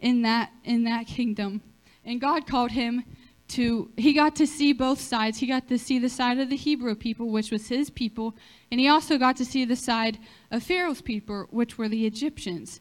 [0.00, 1.60] in that in that kingdom.
[2.04, 3.04] And God called him
[3.50, 5.38] to he got to see both sides.
[5.38, 8.34] He got to see the side of the Hebrew people, which was his people,
[8.72, 10.18] and he also got to see the side
[10.50, 12.80] of Pharaoh's people, which were the Egyptians.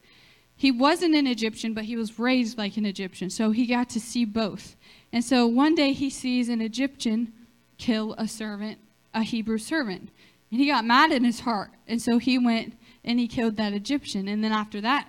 [0.60, 3.30] He wasn't an Egyptian, but he was raised like an Egyptian.
[3.30, 4.76] So he got to see both.
[5.14, 7.32] And so one day he sees an Egyptian
[7.78, 8.78] kill a servant,
[9.14, 10.10] a Hebrew servant.
[10.52, 11.72] And he got mad in his heart.
[11.88, 12.74] And so he went
[13.06, 14.28] and he killed that Egyptian.
[14.28, 15.08] And then after that,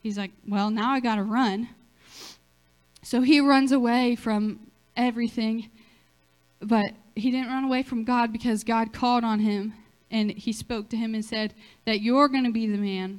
[0.00, 1.70] he's like, well, now I got to run.
[3.02, 4.60] So he runs away from
[4.96, 5.70] everything.
[6.60, 9.74] But he didn't run away from God because God called on him
[10.08, 11.52] and he spoke to him and said
[11.84, 13.18] that you're going to be the man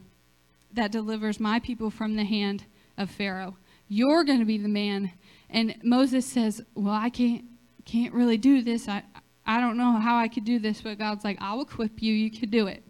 [0.76, 2.66] that delivers my people from the hand
[2.98, 3.58] of Pharaoh.
[3.88, 5.12] You're going to be the man.
[5.50, 7.46] And Moses says, Well, I can't
[7.86, 8.88] can't really do this.
[8.88, 9.04] I
[9.46, 12.14] I don't know how I could do this, but God's like, I'll equip you.
[12.14, 12.84] You could do it.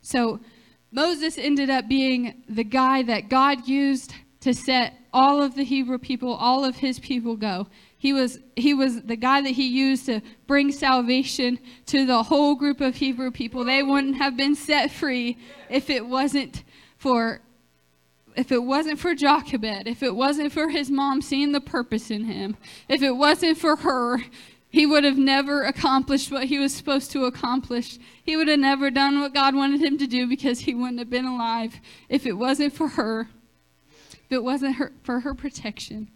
[0.00, 0.40] So
[0.90, 5.98] Moses ended up being the guy that God used to set all of the Hebrew
[5.98, 7.68] people, all of his people go.
[7.96, 12.56] He was, he was the guy that he used to bring salvation to the whole
[12.56, 13.64] group of Hebrew people.
[13.64, 15.38] They wouldn't have been set free
[15.70, 16.64] if it wasn't
[17.02, 17.40] for
[18.36, 22.26] if it wasn't for Jochebed, if it wasn't for his mom seeing the purpose in
[22.26, 22.56] him,
[22.88, 24.18] if it wasn't for her,
[24.68, 27.98] he would have never accomplished what he was supposed to accomplish.
[28.22, 31.10] He would have never done what God wanted him to do because he wouldn't have
[31.10, 33.28] been alive if it wasn't for her,
[34.12, 36.08] if it wasn't her, for her protection.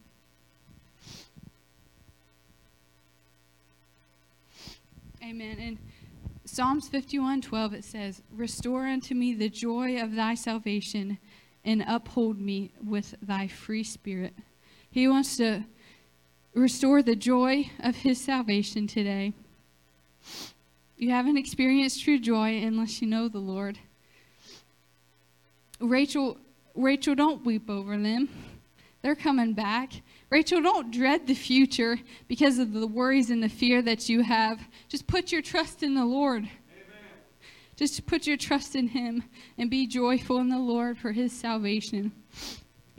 [5.20, 5.58] Amen.
[5.58, 5.78] In
[6.48, 11.18] Psalms 51:12 it says, "Restore unto me the joy of thy salvation
[11.64, 14.32] and uphold me with thy free spirit."
[14.88, 15.64] He wants to
[16.54, 19.32] restore the joy of his salvation today.
[20.96, 23.80] You haven't experienced true joy unless you know the Lord.
[25.80, 26.38] Rachel,
[26.76, 28.28] Rachel, don't weep over them.
[29.06, 30.02] They're coming back.
[30.30, 34.66] Rachel, don't dread the future because of the worries and the fear that you have.
[34.88, 36.42] Just put your trust in the Lord.
[36.42, 36.50] Amen.
[37.76, 39.22] Just put your trust in Him
[39.58, 42.10] and be joyful in the Lord for His salvation.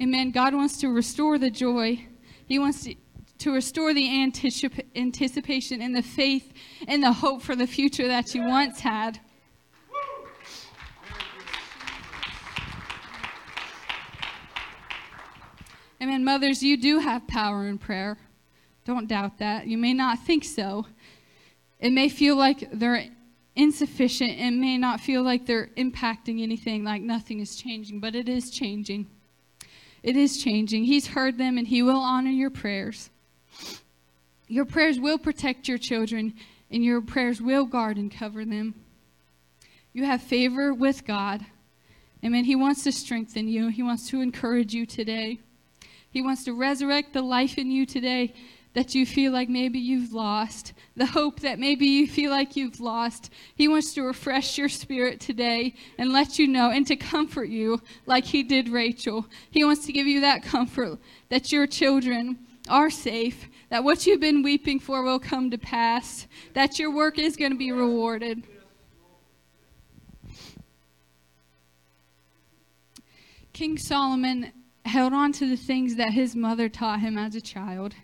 [0.02, 0.32] Amen.
[0.32, 2.08] God wants to restore the joy.
[2.46, 2.96] He wants to
[3.40, 6.54] to restore the anticip- anticipation and the faith
[6.88, 9.20] and the hope for the future that you once had.
[16.02, 16.24] Amen.
[16.24, 18.18] Mothers, you do have power in prayer.
[18.86, 19.68] Don't doubt that.
[19.68, 20.86] You may not think so.
[21.80, 23.06] It may feel like they're
[23.56, 24.40] insufficient.
[24.40, 28.52] It may not feel like they're impacting anything, like nothing is changing, but it is
[28.52, 29.08] changing.
[30.04, 30.86] It is changing.
[30.86, 33.10] He's heard them and He will honor your prayers.
[34.48, 36.34] Your prayers will protect your children,
[36.72, 38.76] and your prayers will guard and cover them.
[39.92, 41.46] You have favor with God.
[42.24, 42.46] Amen.
[42.46, 45.40] He wants to strengthen you, He wants to encourage you today.
[46.10, 48.34] He wants to resurrect the life in you today
[48.74, 52.80] that you feel like maybe you've lost, the hope that maybe you feel like you've
[52.80, 53.32] lost.
[53.56, 57.82] He wants to refresh your spirit today and let you know and to comfort you
[58.06, 59.26] like He did Rachel.
[59.50, 61.00] He wants to give you that comfort
[61.30, 62.38] that your children
[62.70, 67.18] are safe, that what you've been weeping for will come to pass, that your work
[67.18, 68.44] is going to be rewarded.
[73.54, 74.52] King Solomon
[74.88, 77.96] held on to the things that his mother taught him as a child.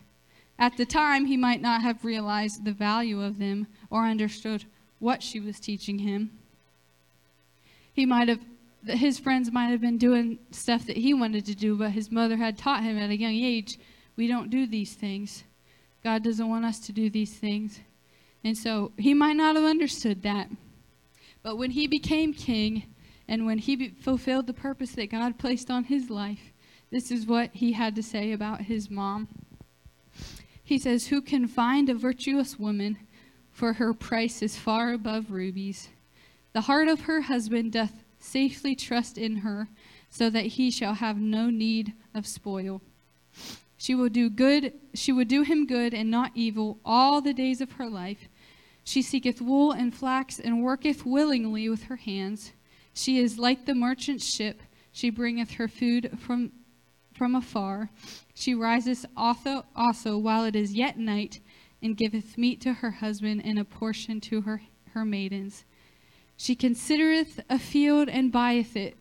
[0.58, 4.64] At the time, he might not have realized the value of them or understood
[4.98, 6.30] what she was teaching him.
[7.92, 8.40] He might have,
[8.86, 12.36] his friends might have been doing stuff that he wanted to do, but his mother
[12.36, 13.78] had taught him at a young age
[14.16, 15.44] we don't do these things.
[16.02, 17.80] God doesn't want us to do these things.
[18.44, 20.48] And so he might not have understood that.
[21.42, 22.84] But when he became king
[23.26, 26.52] and when he fulfilled the purpose that God placed on his life,
[26.94, 29.26] this is what he had to say about his mom.
[30.62, 32.98] He says, Who can find a virtuous woman?
[33.50, 35.88] For her price is far above rubies.
[36.52, 39.66] The heart of her husband doth safely trust in her,
[40.08, 42.80] so that he shall have no need of spoil.
[43.76, 47.60] She will do good, she would do him good and not evil all the days
[47.60, 48.28] of her life.
[48.84, 52.52] She seeketh wool and flax and worketh willingly with her hands.
[52.92, 54.62] She is like the merchant ship.
[54.92, 56.52] She bringeth her food from
[57.14, 57.90] from afar.
[58.34, 61.40] She riseth also, also while it is yet night,
[61.82, 64.62] and giveth meat to her husband and a portion to her,
[64.92, 65.64] her maidens.
[66.36, 68.96] She considereth a field and buyeth it.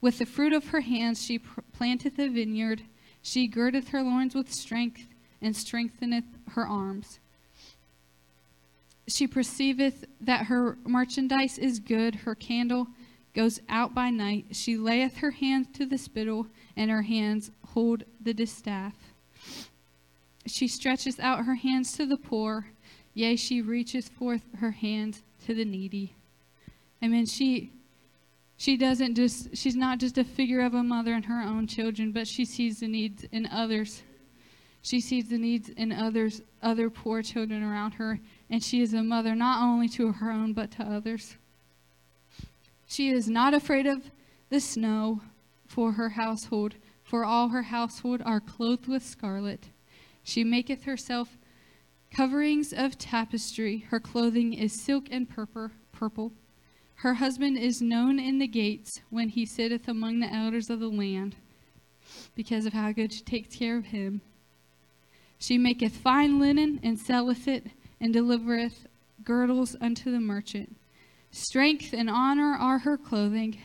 [0.00, 2.82] With the fruit of her hands she planteth a vineyard.
[3.22, 5.06] She girdeth her loins with strength,
[5.42, 7.18] and strengtheneth her arms.
[9.06, 12.88] She perceiveth that her merchandise is good, her candle
[13.34, 14.46] goes out by night.
[14.52, 18.94] She layeth her hands to the spittle, and her hands hold the distaff.
[20.46, 22.66] She stretcheth out her hands to the poor,
[23.14, 26.14] yea, she reacheth forth her hands to the needy.
[27.02, 27.72] I mean, She
[28.60, 32.12] she doesn't just she's not just a figure of a mother and her own children
[32.12, 34.02] but she sees the needs in others
[34.82, 38.20] she sees the needs in others other poor children around her
[38.50, 41.36] and she is a mother not only to her own but to others
[42.90, 44.10] she is not afraid of
[44.48, 45.20] the snow
[45.66, 49.68] for her household for all her household are clothed with scarlet
[50.22, 51.38] she maketh herself
[52.10, 56.32] coverings of tapestry her clothing is silk and purple purple
[57.00, 60.90] her husband is known in the gates when he sitteth among the elders of the
[60.90, 61.34] land,
[62.34, 64.20] because of how good she takes care of him.
[65.38, 67.68] She maketh fine linen and selleth it,
[67.98, 68.86] and delivereth
[69.24, 70.76] girdles unto the merchant.
[71.32, 73.58] Strength and honor are her clothing,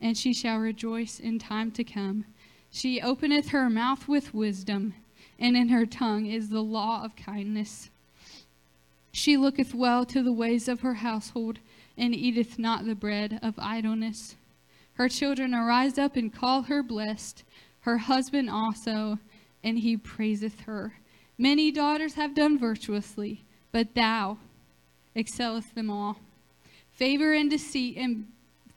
[0.00, 2.24] and she shall rejoice in time to come.
[2.70, 4.94] She openeth her mouth with wisdom,
[5.38, 7.90] and in her tongue is the law of kindness.
[9.12, 11.60] She looketh well to the ways of her household,
[11.96, 14.36] and eateth not the bread of idleness.
[14.94, 17.44] Her children arise up and call her blessed,
[17.80, 19.18] her husband also,
[19.62, 20.94] and he praiseth her.
[21.38, 24.38] Many daughters have done virtuously, but thou
[25.14, 26.18] excellest them all.
[26.96, 28.26] Favor and deceit and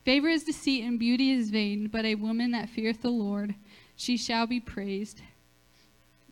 [0.03, 3.55] favor is deceit and beauty is vain, but a woman that feareth the Lord,
[3.95, 5.21] she shall be praised.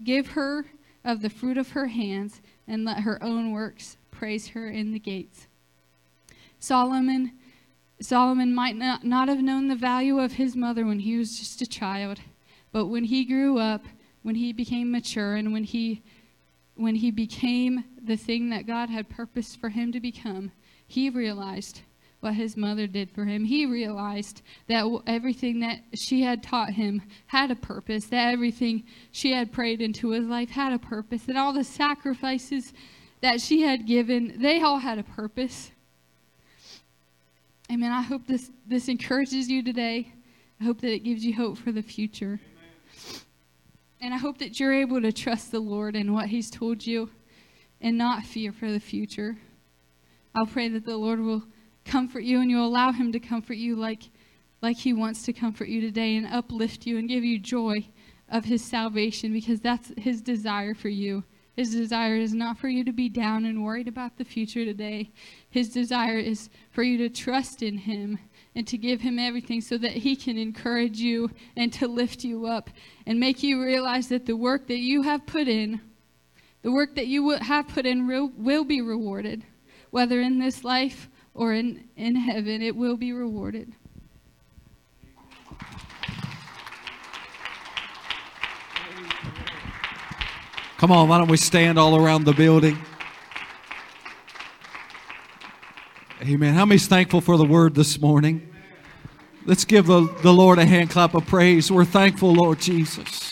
[0.03, 0.65] Give her
[1.05, 4.99] of the fruit of her hands, and let her own works praise her in the
[4.99, 5.47] gates.
[6.59, 7.31] Solomon
[7.99, 11.61] Solomon might not, not have known the value of his mother when he was just
[11.61, 12.19] a child,
[12.71, 13.85] but when he grew up,
[14.21, 16.03] when he became mature, and when he
[16.75, 20.51] when he became the thing that God had purposed for him to become,
[20.87, 21.81] he realized
[22.19, 23.45] what his mother did for him.
[23.45, 29.33] He realized that everything that she had taught him had a purpose, that everything she
[29.33, 32.73] had prayed into his life had a purpose, that all the sacrifices
[33.21, 35.71] that she had given, they all had a purpose.
[37.71, 37.91] Amen.
[37.91, 40.13] I hope this, this encourages you today.
[40.59, 42.39] I hope that it gives you hope for the future.
[43.99, 47.09] And I hope that you're able to trust the Lord in what He's told you
[47.81, 49.37] and not fear for the future.
[50.35, 51.43] I'll pray that the Lord will
[51.85, 54.03] comfort you and you'll allow Him to comfort you like,
[54.61, 57.87] like He wants to comfort you today and uplift you and give you joy
[58.29, 61.23] of His salvation because that's His desire for you.
[61.57, 65.11] His desire is not for you to be down and worried about the future today.
[65.49, 68.19] His desire is for you to trust in Him
[68.55, 72.45] and to give Him everything so that He can encourage you and to lift you
[72.45, 72.69] up
[73.07, 75.81] and make you realize that the work that you have put in,
[76.61, 79.43] the work that you have put in, will, will be rewarded.
[79.97, 83.73] Whether in this life or in, in heaven, it will be rewarded.
[90.77, 92.77] Come on, why don't we stand all around the building?
[96.21, 96.53] Amen.
[96.53, 98.53] How many's thankful for the word this morning?
[99.47, 101.71] Let's give the, the Lord a hand clap of praise.
[101.71, 103.26] We're thankful, Lord Jesus.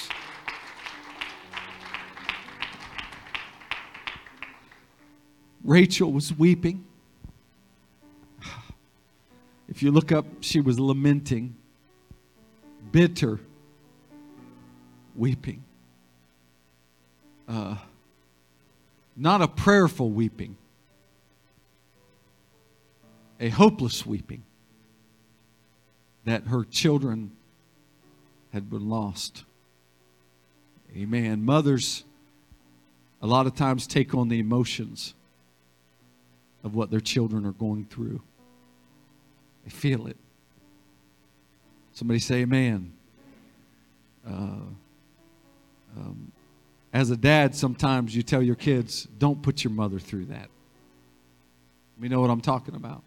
[5.65, 6.85] Rachel was weeping.
[9.67, 11.55] If you look up, she was lamenting,
[12.91, 13.39] bitter,
[15.15, 15.63] weeping
[17.47, 17.75] uh,
[19.15, 20.57] not a prayerful weeping,
[23.39, 24.43] a hopeless weeping
[26.25, 27.31] that her children
[28.51, 29.43] had been lost.
[30.95, 31.43] Amen.
[31.43, 32.03] Mothers,
[33.21, 35.13] a lot of times, take on the emotions
[36.65, 38.21] of what their children are going through.
[39.63, 40.17] They feel it.
[41.93, 42.91] Somebody say, Amen.
[44.27, 44.65] Uh,
[45.95, 46.31] um,
[46.91, 50.49] as a dad, sometimes you tell your kids, don't put your mother through that.
[51.99, 53.03] We know what I'm talking about.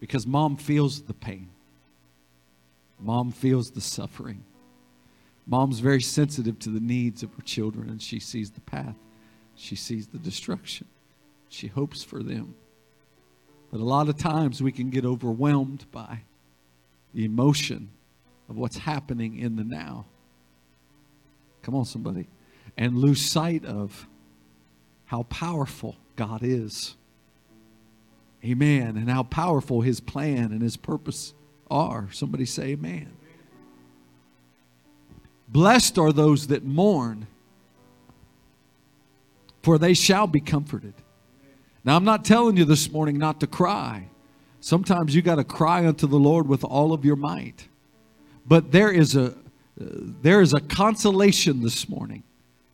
[0.00, 1.50] Because mom feels the pain,
[2.98, 4.44] mom feels the suffering.
[5.46, 8.96] Mom's very sensitive to the needs of her children, and she sees the path,
[9.54, 10.86] she sees the destruction,
[11.54, 12.54] she hopes for them.
[13.70, 16.22] But a lot of times we can get overwhelmed by
[17.12, 17.90] the emotion
[18.48, 20.06] of what's happening in the now.
[21.62, 22.28] Come on, somebody
[22.76, 24.06] and lose sight of
[25.06, 26.96] how powerful God is.
[28.44, 28.96] Amen.
[28.96, 31.34] And how powerful his plan and his purpose
[31.70, 32.08] are.
[32.12, 33.12] Somebody say, Amen.
[35.48, 37.26] Blessed are those that mourn,
[39.62, 40.94] for they shall be comforted.
[41.84, 44.08] Now, I'm not telling you this morning not to cry.
[44.60, 47.68] Sometimes you got to cry unto the Lord with all of your might.
[48.46, 49.34] But there is a
[49.76, 52.22] there is a consolation this morning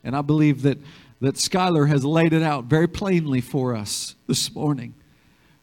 [0.05, 0.79] and I believe that,
[1.21, 4.95] that Skylar has laid it out very plainly for us this morning.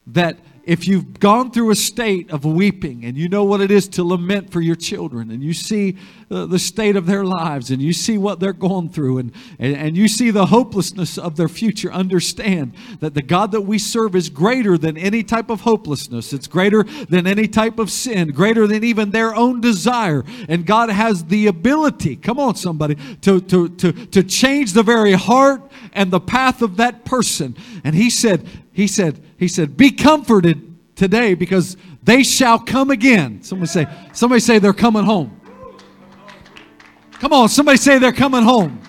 [0.05, 0.37] That
[0.67, 4.03] if you've gone through a state of weeping and you know what it is to
[4.03, 5.95] lament for your children and you see
[6.27, 9.77] the, the state of their lives and you see what they're going through and, and,
[9.77, 14.13] and you see the hopelessness of their future, understand that the God that we serve
[14.13, 16.33] is greater than any type of hopelessness.
[16.33, 20.25] It's greater than any type of sin, greater than even their own desire.
[20.49, 25.13] And God has the ability, come on, somebody, to, to, to, to change the very
[25.13, 25.61] heart
[25.93, 27.55] and the path of that person.
[27.85, 28.45] And He said,
[28.77, 33.41] He said, he said, Be comforted today because they shall come again.
[33.41, 35.41] Somebody say, somebody say they're coming home.
[37.13, 38.79] Come on, somebody say they're coming home.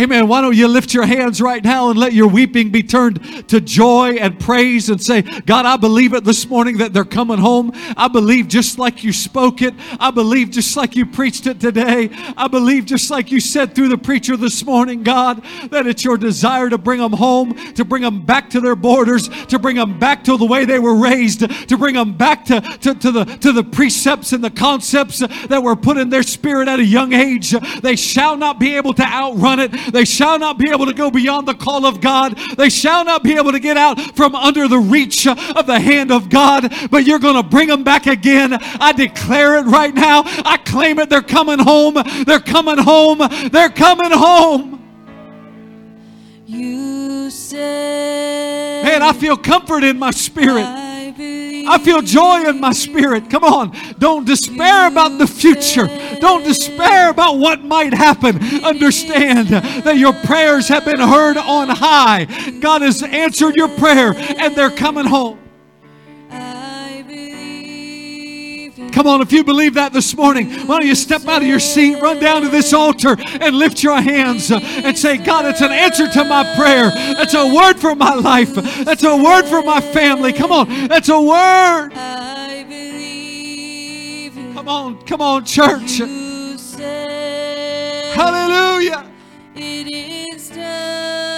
[0.00, 0.28] Amen.
[0.28, 3.60] Why don't you lift your hands right now and let your weeping be turned to
[3.60, 7.70] joy and praise and say, God, I believe it this morning that they're coming home.
[7.98, 9.74] I believe just like you spoke it.
[9.98, 12.08] I believe just like you preached it today.
[12.34, 16.16] I believe just like you said through the preacher this morning, God, that it's your
[16.16, 19.98] desire to bring them home, to bring them back to their borders, to bring them
[19.98, 23.24] back to the way they were raised, to bring them back to, to, to the,
[23.26, 27.12] to the precepts and the concepts that were put in their spirit at a young
[27.12, 27.50] age.
[27.82, 29.89] They shall not be able to outrun it.
[29.92, 32.36] They shall not be able to go beyond the call of God.
[32.56, 36.10] They shall not be able to get out from under the reach of the hand
[36.10, 38.52] of God, but you're going to bring them back again.
[38.54, 40.22] I declare it right now.
[40.26, 41.10] I claim it.
[41.10, 41.96] They're coming home.
[42.26, 43.20] They're coming home.
[43.50, 44.76] They're coming home.
[46.46, 50.89] You said, Man, I feel comfort in my spirit.
[51.20, 53.30] I feel joy in my spirit.
[53.30, 53.76] Come on.
[53.98, 55.86] Don't despair about the future.
[56.20, 58.38] Don't despair about what might happen.
[58.64, 62.24] Understand that your prayers have been heard on high.
[62.60, 65.38] God has answered your prayer and they're coming home.
[68.92, 71.60] Come on, if you believe that this morning, why don't you step out of your
[71.60, 75.72] seat, run down to this altar, and lift your hands and say, God, it's an
[75.72, 76.90] answer to my prayer.
[76.90, 78.52] That's a word for my life.
[78.84, 80.32] That's a word for my family.
[80.32, 81.90] Come on, that's a word.
[81.94, 84.34] I believe.
[84.54, 85.98] Come on, come on, church.
[88.14, 89.06] Hallelujah.
[89.54, 91.30] It is done.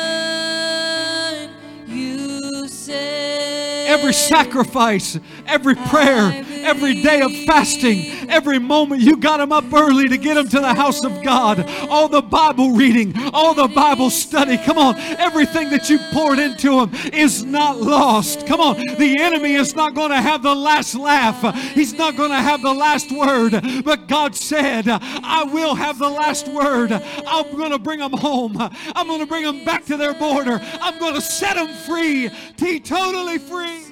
[3.93, 10.09] Every sacrifice, every prayer, every day of fasting, every moment you got them up early
[10.09, 14.11] to get them to the house of God, all the Bible reading, all the Bible
[14.11, 14.59] study.
[14.59, 18.47] Come on, everything that you poured into them is not lost.
[18.47, 22.31] Come on, the enemy is not going to have the last laugh, he's not going
[22.31, 23.53] to have the last word.
[23.85, 26.93] But God said, I will have the last word.
[26.93, 30.61] I'm going to bring them home, I'm going to bring them back to their border,
[30.81, 33.92] I'm going to set them free, teetotally free.